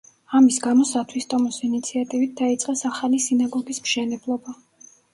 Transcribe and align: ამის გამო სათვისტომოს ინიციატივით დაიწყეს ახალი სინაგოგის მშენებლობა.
ამის 0.37 0.55
გამო 0.63 0.85
სათვისტომოს 0.91 1.61
ინიციატივით 1.69 2.35
დაიწყეს 2.41 2.85
ახალი 2.93 3.23
სინაგოგის 3.29 3.85
მშენებლობა. 3.89 4.61